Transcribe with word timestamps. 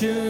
should. 0.00 0.29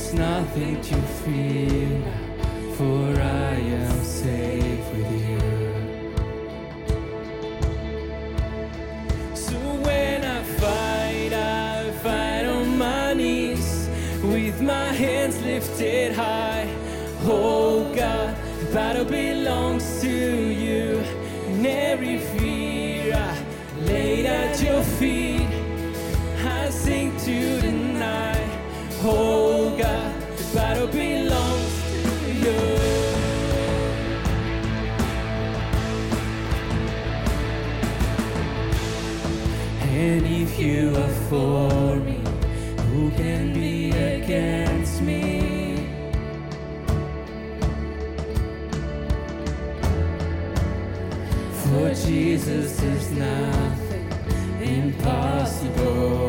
There's 0.00 0.14
nothing 0.14 0.80
to 0.80 0.96
fear, 1.22 2.02
for 2.74 3.20
I 3.20 3.54
am 3.54 4.02
safe 4.02 4.92
with 4.94 5.12
you. 5.28 5.40
So 9.34 9.58
when 9.84 10.24
I 10.24 10.42
fight, 10.42 11.32
I 11.34 11.92
fight 12.02 12.46
on 12.46 12.78
my 12.78 13.12
knees, 13.12 13.90
with 14.22 14.62
my 14.62 14.86
hands 14.86 15.38
lifted 15.42 16.14
high. 16.14 16.66
Oh 17.24 17.92
God, 17.94 18.34
the 18.60 18.72
battle 18.72 19.04
belongs 19.04 20.00
to 20.00 20.08
you, 20.08 21.04
and 21.46 21.66
every 21.66 22.18
fear 22.18 23.14
I 23.14 23.36
laid 23.82 24.24
at 24.24 24.62
your 24.62 24.82
feet, 24.82 25.50
I 26.42 26.70
sing 26.70 27.14
to 27.18 27.60
the 27.60 27.70
night. 27.70 28.48
Oh, 29.02 29.39
Battle 29.82 30.88
belongs 30.88 31.82
to 32.22 32.32
you. 32.32 32.60
And 39.80 40.26
if 40.26 40.58
you 40.58 40.94
are 40.96 41.14
for 41.30 41.96
me, 41.96 42.20
who 42.90 43.10
can 43.12 43.54
be 43.54 43.90
against 43.92 45.00
me? 45.00 45.86
For 51.64 51.94
Jesus, 51.94 52.82
is 52.82 53.10
nothing 53.12 54.08
impossible. 54.60 56.19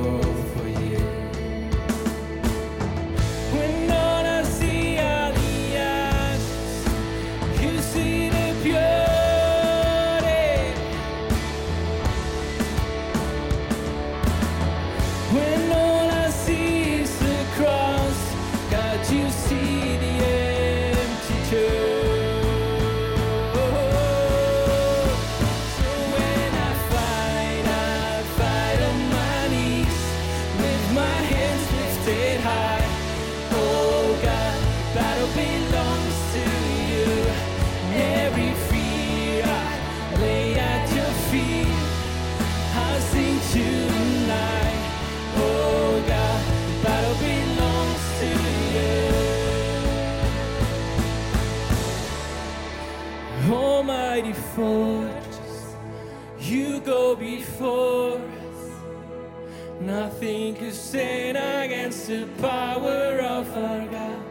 of 63.42 63.58
our 63.58 63.88
God. 63.88 64.24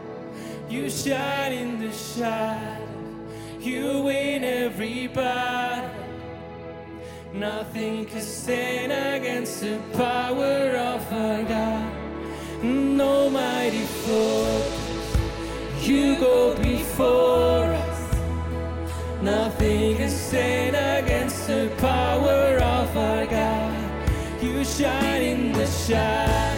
You 0.69 0.89
shine 0.89 1.51
in 1.51 1.79
the 1.79 1.91
shadow. 1.91 2.87
You 3.59 4.03
win 4.03 4.43
every 4.43 5.07
battle. 5.07 5.89
Nothing 7.33 8.05
can 8.05 8.21
stand 8.21 8.91
against 8.91 9.61
the 9.61 9.77
power 9.93 10.77
of 10.91 11.01
our 11.13 11.43
God. 11.43 11.91
No 12.63 13.29
mighty 13.29 13.85
force. 14.03 15.17
You 15.81 16.15
go 16.17 16.55
before 16.55 17.65
us. 17.85 18.01
Nothing 19.21 19.97
can 19.97 20.09
stand 20.09 20.75
against 21.03 21.47
the 21.47 21.69
power 21.79 22.57
of 22.77 22.97
our 22.97 23.25
God. 23.25 24.41
You 24.41 24.63
shine 24.63 25.21
in 25.21 25.51
the 25.51 25.67
shadow. 25.67 26.50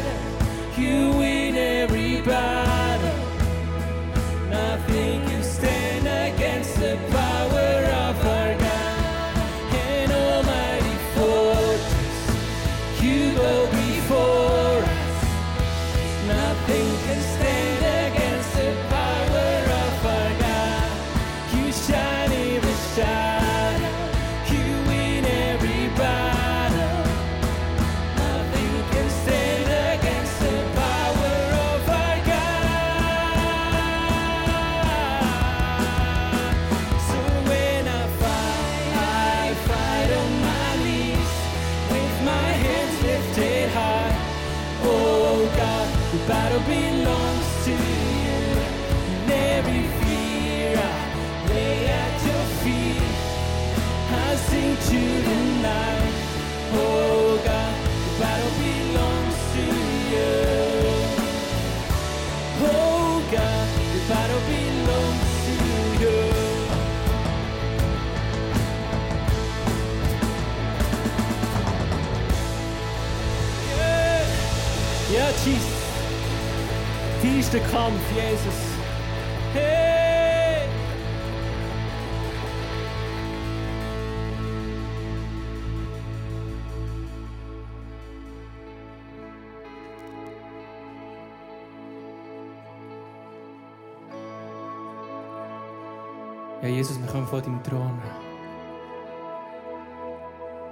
Kommen 97.23 97.29
vor 97.29 97.41
deinem 97.41 97.63
Thron. 97.63 98.01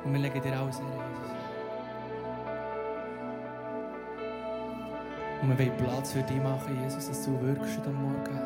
Und 0.03 0.13
wir 0.13 0.19
legen 0.19 0.41
dir 0.41 0.59
alles 0.59 0.79
her, 0.79 0.85
Jesus. 0.85 1.31
Und 5.41 5.49
wir 5.49 5.59
wollen 5.59 5.77
Platz 5.77 6.11
für 6.11 6.23
dich 6.23 6.43
machen, 6.43 6.77
Jesus, 6.83 7.07
dass 7.07 7.23
du 7.23 7.41
wirkst 7.41 7.77
heute 7.79 7.91
Morgen. 7.91 8.39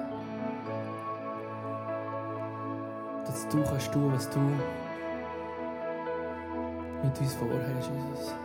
Dass 3.25 3.47
du 3.47 3.63
kannst 3.63 3.91
tun, 3.91 4.13
was 4.13 4.29
du 4.29 4.39
mit 7.03 7.19
uns 7.19 7.33
vorhast, 7.33 7.89
Jesus. 7.91 8.44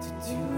To 0.00 0.10
do 0.28 0.55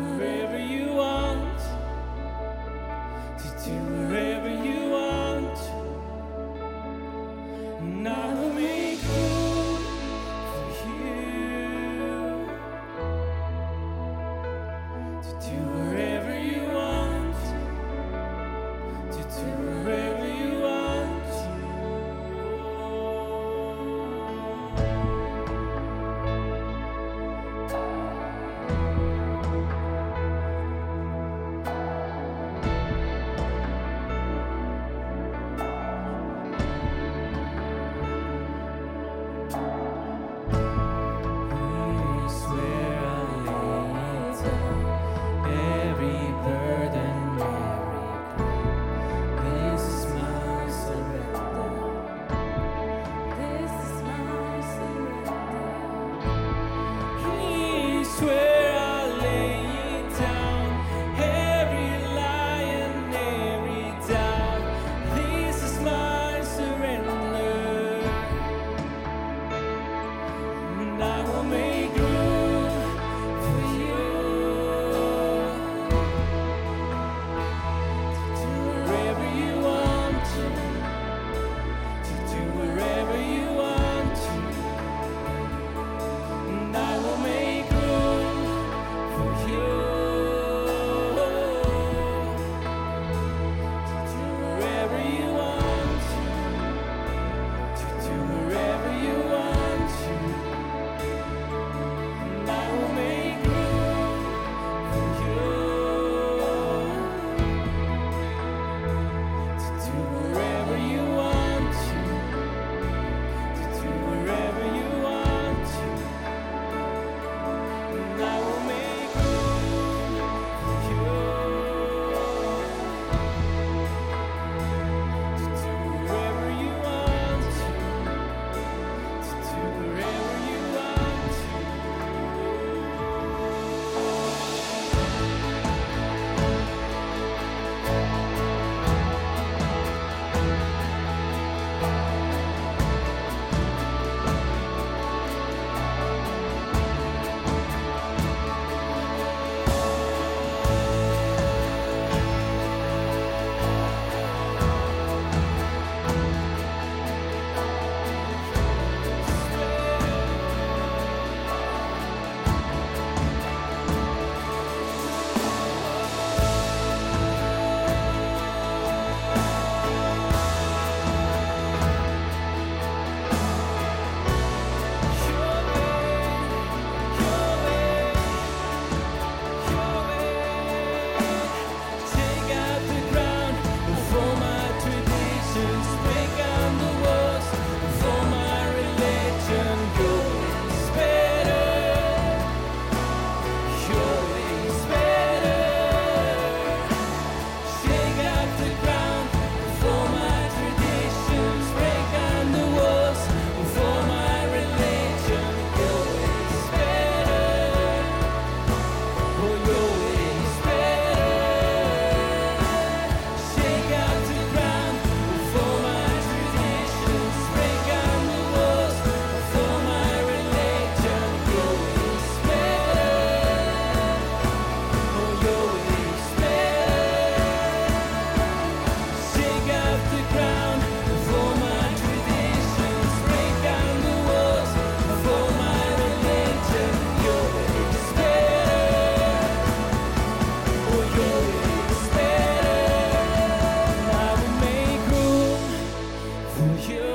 for 246.58 246.92
you. 246.92 247.07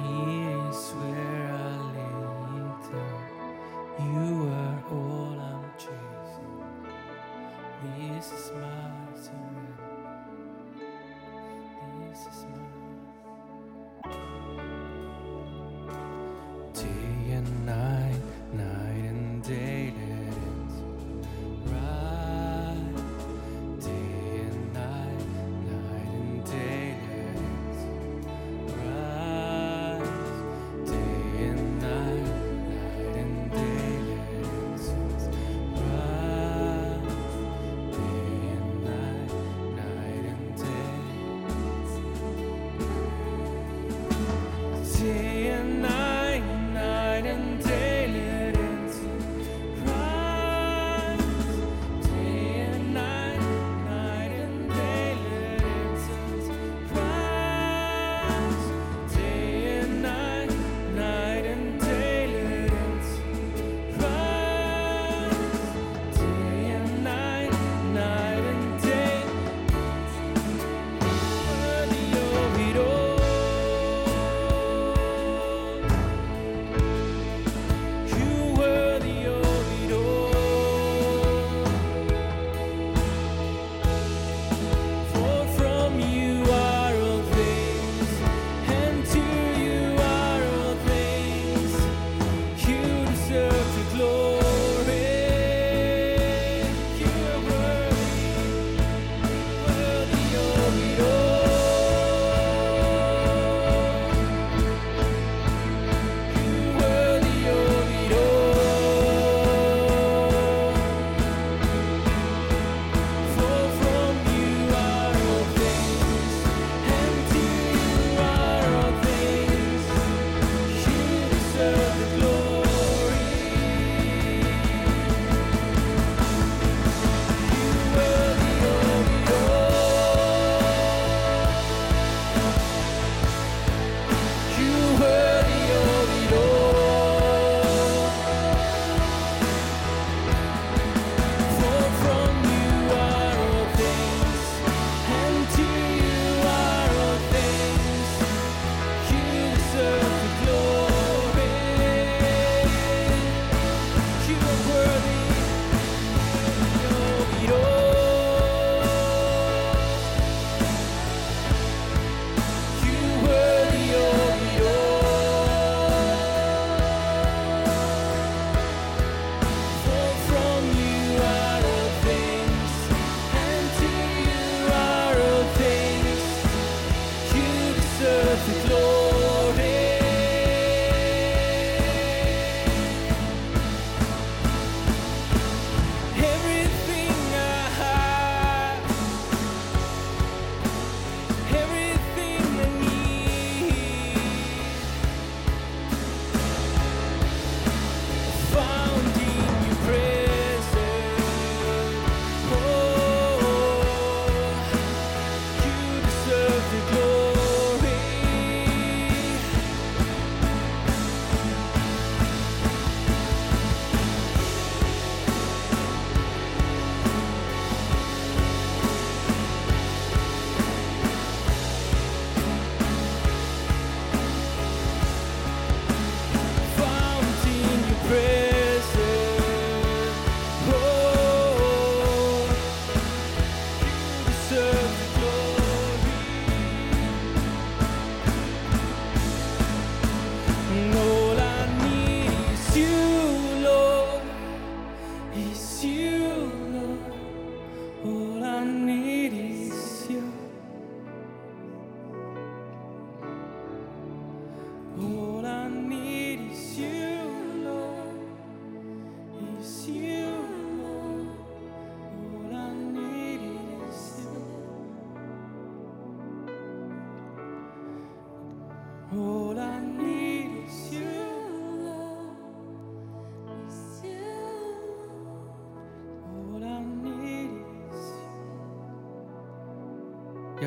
Yeah. 0.00 0.41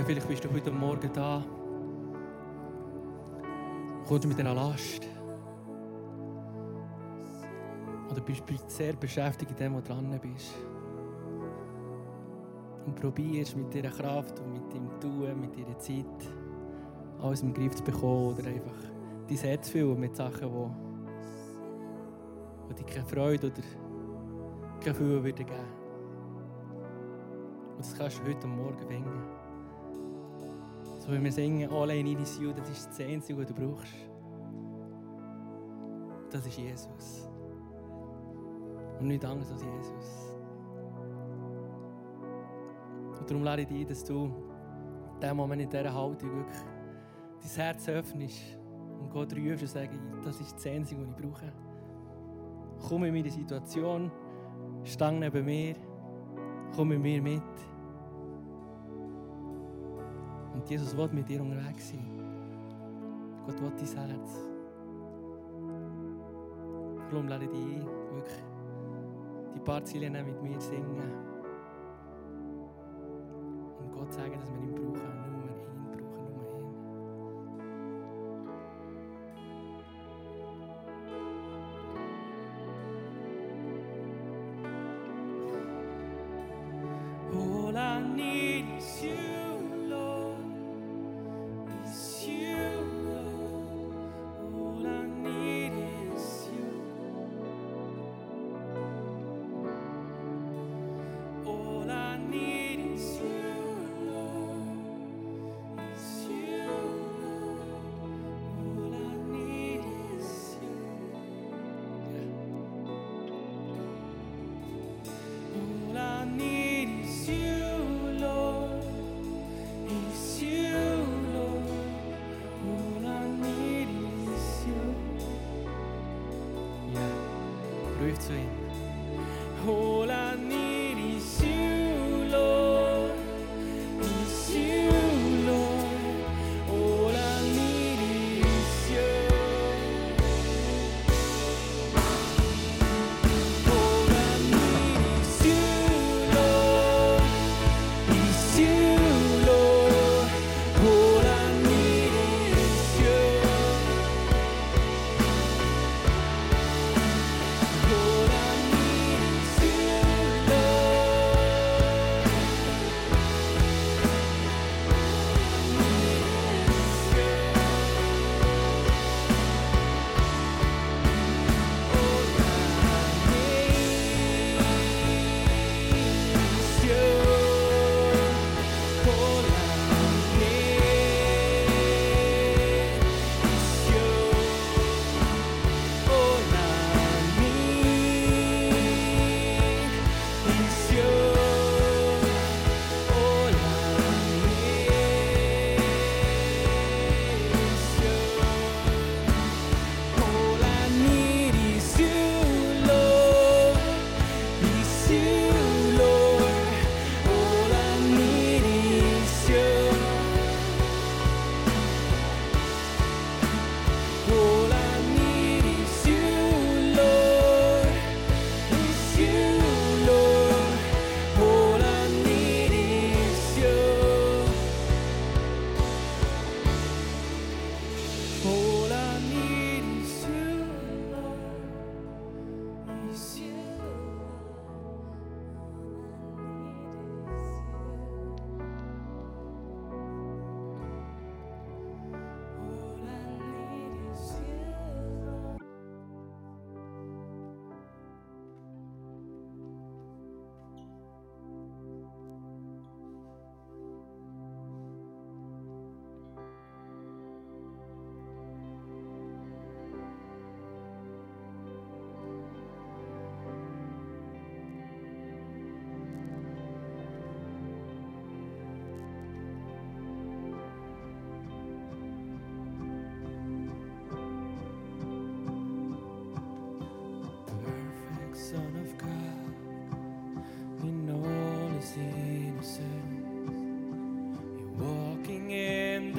Vielleicht 0.06 0.28
bist 0.28 0.44
du 0.44 0.54
heute 0.54 0.72
Morgen 0.72 1.10
da. 1.14 1.44
Kommst 4.08 4.28
mit 4.28 4.40
einer 4.40 4.54
Last. 4.54 5.08
Oder 8.12 8.22
bist 8.22 8.44
sehr 8.68 8.94
beschäftigt 8.94 9.52
in 9.52 9.58
dem, 9.58 9.74
wo 9.74 9.80
du 9.80 9.88
dran 9.88 10.20
bist. 10.22 10.54
Und 12.86 12.96
probierst 12.96 13.58
mit 13.58 13.74
dieser 13.74 13.90
Kraft 13.90 14.40
und 14.40 14.54
mit 14.54 14.72
dem 14.74 14.88
Tun, 15.00 15.42
mit 15.42 15.56
dieser 15.56 15.80
Zeit, 15.80 16.06
alles 17.20 17.42
im 17.42 17.52
Griff 17.52 17.74
zu 17.74 17.84
bekommen 17.84 18.36
oder 18.36 18.48
einfach 18.48 18.78
dein 19.28 19.38
Herz 19.38 19.70
füllen 19.70 20.00
mit 20.00 20.16
Sachen, 20.16 20.52
die, 22.70 22.76
die 22.76 22.76
dir 22.76 22.86
keine 22.86 23.06
Freude 23.08 23.48
oder 23.48 23.64
kein 24.82 24.94
Gefühl 24.94 25.24
würden. 25.24 25.46
Und 27.72 27.80
das 27.80 27.98
kannst 27.98 28.20
du 28.20 28.24
heute 28.32 28.46
Morgen 28.46 28.88
finden. 28.88 29.45
So 31.06 31.12
wie 31.12 31.24
wir 31.24 31.32
singen, 31.32 31.70
allein 31.70 32.08
in 32.08 32.18
you, 32.42 32.52
das 32.52 32.68
ist 32.68 32.90
das 32.90 33.00
Einzige, 33.02 33.40
was 33.40 33.46
du 33.46 33.54
brauchst. 33.54 33.94
Das 36.32 36.48
ist 36.48 36.58
Jesus. 36.58 37.30
Und 39.00 39.08
nicht 39.10 39.24
anders 39.24 39.52
als 39.52 39.62
Jesus. 39.62 40.36
Und 43.20 43.30
darum 43.30 43.44
lade 43.44 43.62
ich 43.62 43.68
dich 43.68 43.86
dass 43.86 44.04
du 44.04 44.26
in 44.26 45.22
diesem 45.22 45.38
Moment 45.38 45.62
in 45.62 45.70
dieser 45.70 45.94
Haltung 45.94 46.38
wirklich 46.38 46.60
dein 47.42 47.52
Herz 47.52 47.88
öffnest 47.88 48.58
und 49.00 49.12
Gott 49.12 49.32
rufst 49.34 49.62
und 49.62 49.70
sagst, 49.70 50.00
das 50.24 50.42
ist 50.42 50.56
das 50.56 50.66
Einzige, 50.66 51.02
was 51.02 51.10
ich 51.10 51.16
brauche. 51.24 51.54
Komm 52.90 53.04
in 53.04 53.14
meine 53.14 53.30
Situation, 53.30 54.12
stang 54.84 55.20
neben 55.20 55.46
mir, 55.46 55.76
komm 56.76 56.88
mit 56.90 57.00
mir 57.00 57.22
mit. 57.22 57.42
Und 60.66 60.72
Jesus 60.72 60.98
will 60.98 61.08
mit 61.14 61.30
dir 61.30 61.40
unterwegs 61.44 61.90
sein. 61.90 62.04
Gott 63.46 63.62
will 63.62 63.72
dein 63.96 64.10
Herz. 64.10 64.32
Darum 67.12 67.28
lade 67.28 67.46
ich 67.46 67.52
dich 67.52 67.62
ein, 67.62 67.86
wirklich 67.86 68.44
die 69.54 69.60
paar 69.60 69.86
Ziele 69.86 70.10
mit 70.10 70.42
mir 70.42 70.60
singen. 70.60 71.12
Und 73.80 73.92
Gott 73.92 74.12
sagen, 74.12 74.40
dass 74.40 74.52
wir 74.52 74.62
ihn 74.62 74.74
brauchen, 74.74 75.15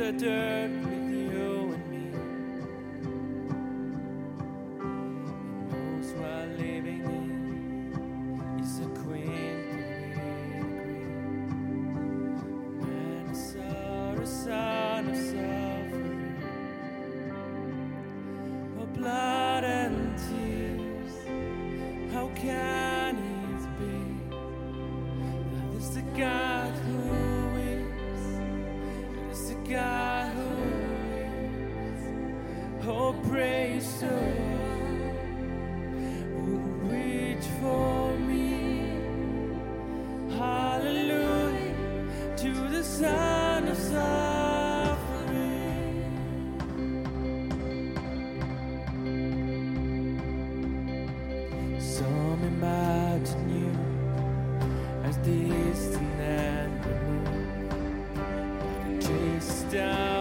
the 0.07 0.13
dirt 0.13 0.96
stop. 59.41 60.16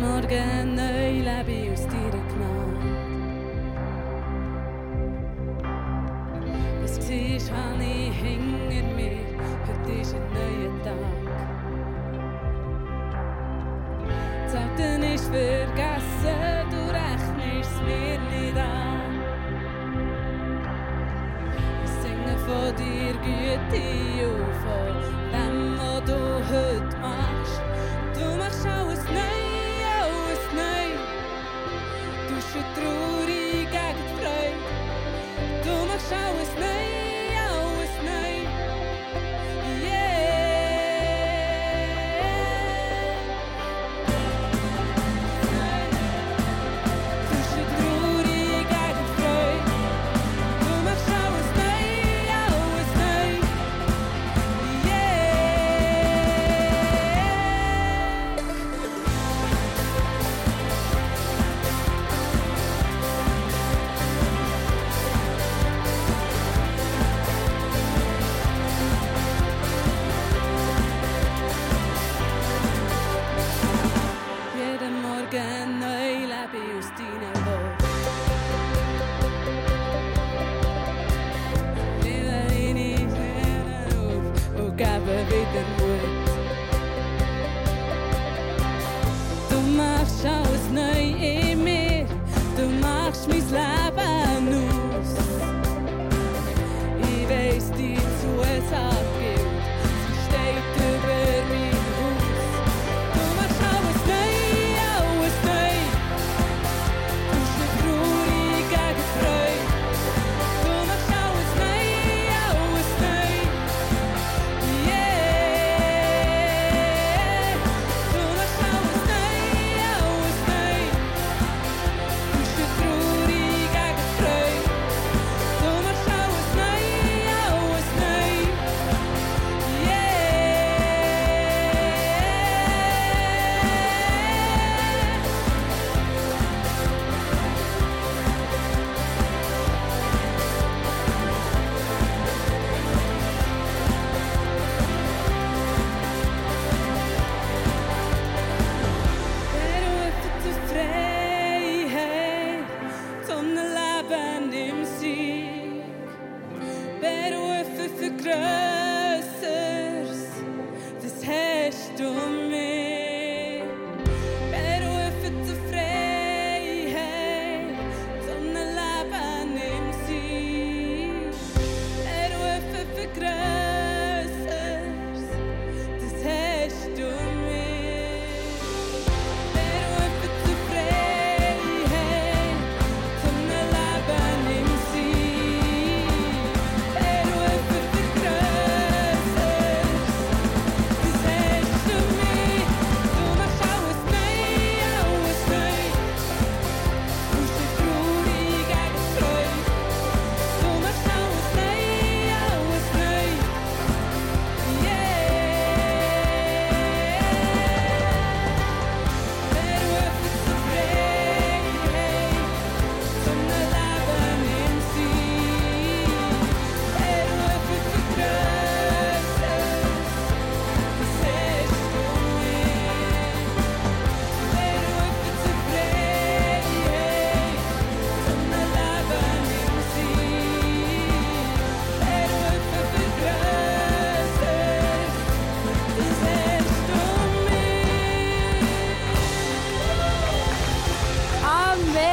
Morgen 0.00 0.76
neu 0.76 1.10
lebe 1.28 1.72
aus 1.72 1.84
deiner 1.86 2.22
Gnade. 2.30 2.88
Es 6.84 6.94
war, 7.50 7.56
wann 7.56 7.80
ich 7.80 8.14
hinter 8.14 8.86
mir, 8.94 9.18
heute 9.66 9.92
ist 10.00 10.14
ein 10.14 10.22
neuer 10.32 10.72
Tag. 10.84 11.24
Das 14.44 14.54
Alten 14.54 15.02
ist 15.02 15.28
vergessen, 15.28 16.70
du 16.70 16.80
rechnest 16.94 17.76
mir 17.82 18.20
nicht 18.30 18.56
an. 18.56 19.12
Ich 21.84 21.90
singe 22.02 22.34
von 22.46 22.68
dir 22.76 23.14
Güte. 23.24 24.17